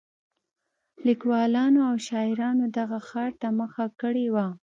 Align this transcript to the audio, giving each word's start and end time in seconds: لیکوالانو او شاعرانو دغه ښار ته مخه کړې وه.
لیکوالانو 1.07 1.79
او 1.89 1.95
شاعرانو 2.07 2.65
دغه 2.77 2.99
ښار 3.07 3.31
ته 3.41 3.47
مخه 3.59 3.85
کړې 4.01 4.27
وه. 4.33 4.47